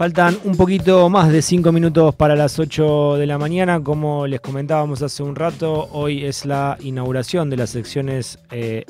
[0.00, 3.84] Faltan un poquito más de cinco minutos para las 8 de la mañana.
[3.84, 8.86] Como les comentábamos hace un rato, hoy es la inauguración de las secciones eh,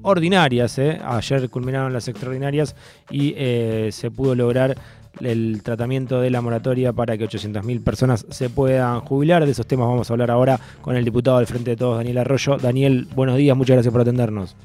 [0.00, 0.78] ordinarias.
[0.78, 0.98] eh.
[1.04, 2.74] Ayer culminaron las extraordinarias
[3.10, 4.78] y eh, se pudo lograr
[5.20, 9.44] el tratamiento de la moratoria para que 800.000 personas se puedan jubilar.
[9.44, 12.16] De esos temas vamos a hablar ahora con el diputado del Frente de Todos, Daniel
[12.16, 12.56] Arroyo.
[12.56, 14.56] Daniel, buenos días, muchas gracias por atendernos.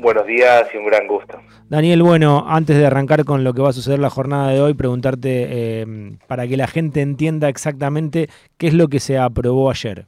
[0.00, 1.38] Buenos días y un gran gusto.
[1.68, 4.72] Daniel, bueno, antes de arrancar con lo que va a suceder la jornada de hoy,
[4.72, 5.86] preguntarte eh,
[6.26, 10.06] para que la gente entienda exactamente qué es lo que se aprobó ayer.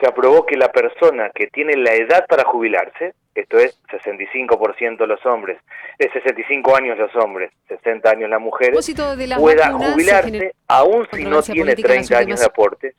[0.00, 5.24] Se aprobó que la persona que tiene la edad para jubilarse, esto es 65% los
[5.26, 5.58] hombres,
[5.96, 8.76] es 65 años los hombres, 60 años las mujeres,
[9.38, 12.94] pueda jubilarse aún si no tiene política en las 30 años de aporte,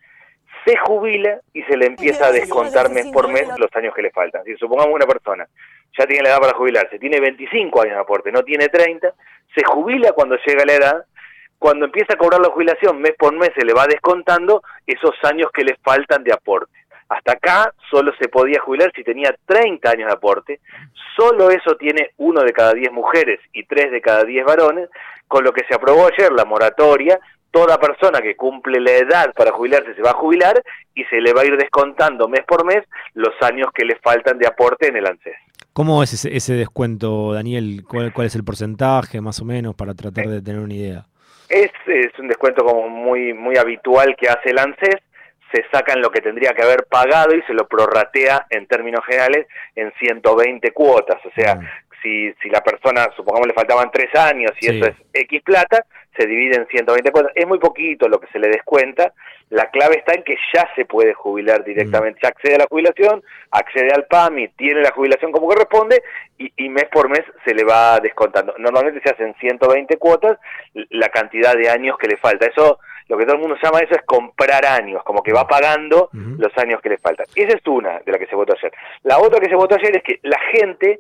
[0.66, 4.12] se jubila y se le empieza a descontar mes por mes los años que le
[4.12, 4.44] faltan.
[4.46, 5.48] Si supongamos una persona
[5.98, 9.14] ya tiene la edad para jubilarse, tiene 25 años de aporte, no tiene 30,
[9.56, 11.06] se jubila cuando llega la edad,
[11.60, 15.50] cuando empieza a cobrar la jubilación mes por mes se le va descontando esos años
[15.54, 16.74] que le faltan de aporte.
[17.10, 20.60] Hasta acá solo se podía jubilar si tenía 30 años de aporte,
[21.16, 24.90] solo eso tiene uno de cada 10 mujeres y tres de cada 10 varones,
[25.28, 27.20] con lo que se aprobó ayer la moratoria,
[27.54, 30.63] toda persona que cumple la edad para jubilarse se va a jubilar
[30.96, 34.40] y se le va a ir descontando mes por mes los años que le faltan
[34.40, 35.35] de aporte en el ANSES.
[35.71, 37.84] ¿Cómo es ese, ese descuento, Daniel?
[37.87, 41.05] ¿Cuál, cuál es el porcentaje, más o menos, para tratar de tener una idea?
[41.48, 44.98] Es, es un descuento como muy, muy habitual que hace el ANSES,
[45.54, 49.45] se sacan lo que tendría que haber pagado y se lo prorratea en términos generales
[49.76, 51.67] en 120 cuotas, o sea, Mm.
[52.04, 54.77] Si, si la persona, supongamos le faltaban tres años y Sí.
[54.77, 57.32] eso es X plata, se divide en 120 cuotas.
[57.34, 59.13] Es muy poquito lo que se le descuenta.
[59.49, 62.20] La clave está en que ya se puede jubilar directamente.
[62.21, 66.01] Ya accede a la jubilación, accede al PAMI, tiene la jubilación como corresponde
[66.38, 68.53] y, y mes por mes se le va descontando.
[68.59, 70.38] Normalmente se hacen 120 cuotas
[70.90, 72.45] la cantidad de años que le falta.
[72.47, 72.79] Eso,
[73.09, 76.55] lo que todo el mundo llama eso es comprar años, como que va pagando los
[76.57, 77.25] años que le faltan.
[77.35, 78.72] Esa es una de la que se votó ayer.
[79.03, 80.99] La otra que se votó ayer es que la gente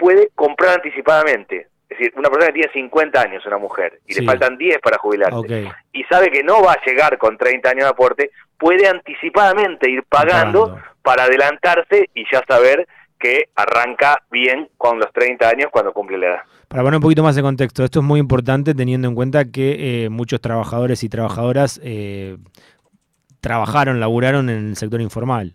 [0.00, 1.68] puede comprar anticipadamente.
[1.90, 4.20] Es decir, una persona que tiene 50 años, una mujer, y Sí.
[4.20, 7.84] le faltan 10 para jubilarse, y sabe que no va a llegar con 30 años
[7.84, 10.88] de aporte, puede anticipadamente ir pagando, Pagando.
[11.02, 12.86] para adelantarse y ya saber
[13.18, 16.40] que arranca bien con los 30 años cuando cumple la edad.
[16.68, 20.04] Para poner un poquito más de contexto, esto es muy importante teniendo en cuenta que
[20.04, 22.36] eh, muchos trabajadores y trabajadoras eh,
[23.40, 25.54] trabajaron, laburaron en el sector informal.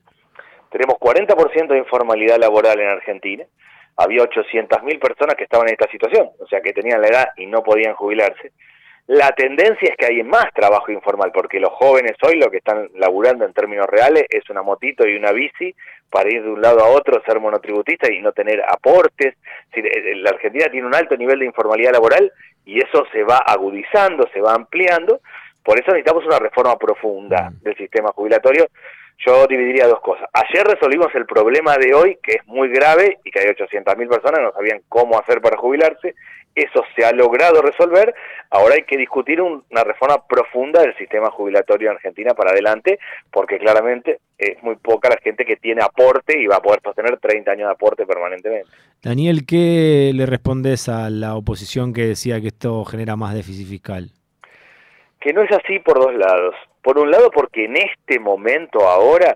[0.71, 3.45] Tenemos 40% de informalidad laboral en Argentina.
[3.97, 7.45] Había 800.000 personas que estaban en esta situación, o sea, que tenían la edad y
[7.45, 8.51] no podían jubilarse.
[9.07, 12.89] La tendencia es que hay más trabajo informal, porque los jóvenes hoy lo que están
[12.95, 15.75] laburando en términos reales es una motito y una bici
[16.09, 19.35] para ir de un lado a otro, ser monotributista y no tener aportes.
[19.35, 22.31] Es decir, eh, La Argentina tiene un alto nivel de informalidad laboral
[22.65, 25.19] y eso se va agudizando, se va ampliando.
[25.63, 27.63] Por eso necesitamos una reforma profunda Mm.
[27.63, 28.67] del sistema jubilatorio
[29.25, 30.27] yo dividiría dos cosas.
[30.33, 34.39] Ayer resolvimos el problema de hoy, que es muy grave y que hay 800.000 personas
[34.39, 36.15] que no sabían cómo hacer para jubilarse.
[36.53, 38.13] Eso se ha logrado resolver.
[38.49, 42.97] Ahora hay que discutir un- una reforma profunda del sistema jubilatorio en Argentina para adelante,
[43.29, 47.17] porque claramente es muy poca la gente que tiene aporte y va a poder sostener
[47.17, 48.69] 30 años de aporte permanentemente.
[49.03, 54.09] Daniel, ¿qué le respondes a la oposición que decía que esto genera más déficit fiscal?
[55.19, 56.53] que no es así por dos lados.
[56.85, 59.35] Por un lado, porque en este momento ahora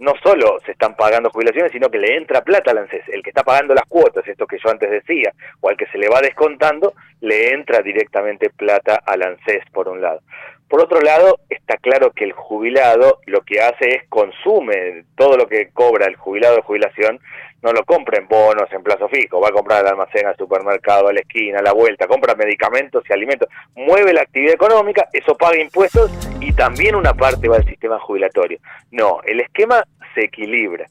[0.00, 3.08] no solo se están pagando jubilaciones, sino que le entra plata al ANSES.
[3.08, 5.96] El que está pagando las cuotas, esto que yo antes decía, o al que se
[5.96, 10.20] le va descontando, le entra directamente plata al ANSES, por un lado.
[10.68, 15.48] Por otro lado, está claro que el jubilado lo que hace es consume todo lo
[15.48, 17.18] que cobra el jubilado de jubilación,
[17.62, 21.08] no lo compra en bonos, en plazo fijo, va a comprar al almacén, al supermercado,
[21.08, 25.36] a la esquina, a la vuelta, compra medicamentos y alimentos, mueve la actividad económica, eso
[25.36, 26.10] paga impuestos
[26.40, 28.58] y también una parte va al sistema jubilatorio.
[28.90, 29.84] No, el esquema
[30.14, 30.86] se equilibra.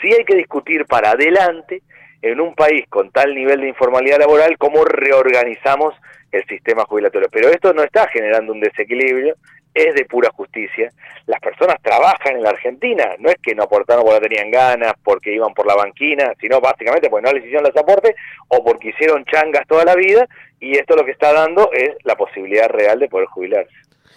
[0.00, 1.82] Sí hay que discutir para adelante
[2.22, 5.94] en un país con tal nivel de informalidad laboral cómo reorganizamos
[6.30, 7.28] el sistema jubilatorio.
[7.30, 9.34] Pero esto no está generando un desequilibrio,
[9.74, 10.92] es de pura justicia.
[11.26, 14.94] Las personas trabajan en la Argentina, no es que no aportaron porque no tenían ganas,
[15.02, 18.14] porque iban por la banquina, sino básicamente porque no les hicieron los aportes
[18.48, 20.26] o porque hicieron changas toda la vida
[20.60, 23.74] y esto lo que está dando es la posibilidad real de poder jubilarse.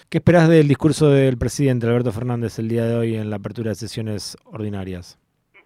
[0.09, 3.69] ¿Qué esperás del discurso del presidente Alberto Fernández el día de hoy en la apertura
[3.69, 5.17] de sesiones ordinarias?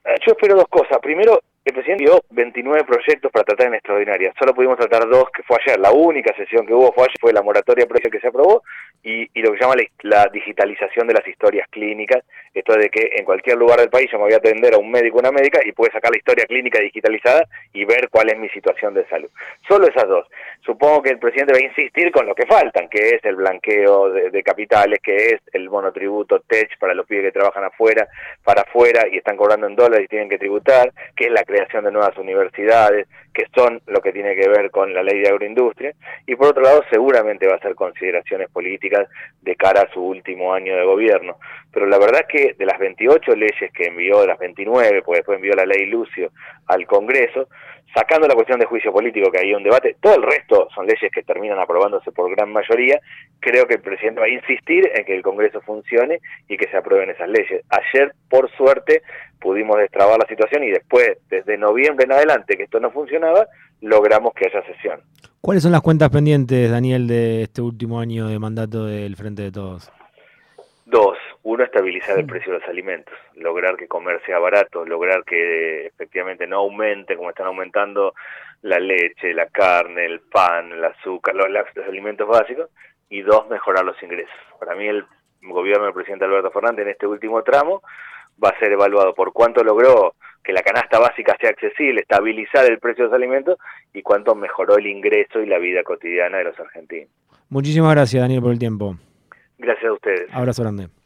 [0.06, 0.98] Eh, Yo espero dos cosas.
[1.02, 4.34] Primero, el presidente dio 29 proyectos para tratar en extraordinaria.
[4.38, 5.80] Solo pudimos tratar dos, que fue ayer.
[5.80, 8.64] La única sesión que hubo fue ayer, fue la moratoria de que se aprobó
[9.04, 12.24] y, lo que se llama la, digitalización de las historias clínicas.
[12.54, 14.90] Esto de que en cualquier lugar del país yo me voy a atender a un
[14.90, 18.40] médico o una médica y puede sacar la historia clínica digitalizada y ver cuál es
[18.40, 19.30] mi situación de salud.
[19.68, 20.26] Solo esas dos.
[20.70, 24.12] Supongo que el presidente va a insistir con lo que faltan, que es el blanqueo
[24.12, 28.08] de, capitales, que es el monotributo TECH para los pibes que trabajan afuera,
[28.44, 31.86] para afuera y están cobrando en dólares y tienen que tributar, que es la creación
[31.86, 35.96] de nuevas universidades, que son lo que tiene que ver con la ley de agroindustria,
[36.28, 39.10] y por otro lado seguramente va a hacer consideraciones políticas
[39.42, 41.38] de cara a su último año de gobierno.
[41.74, 45.18] Pero la verdad es que de las 28 leyes que envió, de las 29, porque
[45.22, 46.32] después envió la ley Lucio
[46.68, 47.48] al Congreso,
[47.94, 51.12] sacando la cuestión de juicio político, que hay un debate, todo el resto son leyes
[51.12, 53.00] que terminan aprobándose por gran mayoría,
[53.40, 56.78] creo que el presidente va a insistir en que el Congreso funcione y que se
[56.78, 57.64] aprueben esas leyes.
[57.70, 59.02] Ayer, por suerte,
[59.40, 63.48] pudimos destrabar la situación y después, desde noviembre en adelante, que esto no funcionaba,
[63.82, 65.02] logramos que haya sesión.
[65.42, 69.52] ¿Cuáles son las cuentas pendientes, Daniel, de este último año de mandato del Frente de
[69.52, 69.92] Todos?
[70.86, 71.18] Dos,
[71.50, 76.46] uno, estabilizar el precio de los alimentos, lograr que comer sea barato, lograr que efectivamente
[76.46, 78.14] no aumente como están aumentando
[78.62, 82.70] la leche, la carne, el pan, el azúcar, los, los alimentos básicos,
[83.10, 84.36] y dos, mejorar los ingresos.
[84.60, 85.06] Para mí el
[85.42, 87.82] gobierno del presidente Alberto Fernández en este último tramo
[88.44, 90.14] va a ser evaluado por cuánto logró
[90.44, 93.58] que la canasta básica sea accesible, estabilizar el precio de los alimentos
[93.92, 97.10] y cuánto mejoró el ingreso y la vida cotidiana de los argentinos.
[97.50, 98.96] Muchísimas gracias, Daniel, por el tiempo.
[99.58, 100.30] Gracias a ustedes.
[100.32, 100.99] Abrazo grande.